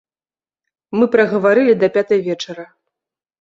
[0.99, 2.67] Мы прагаварылі да пятай вечара.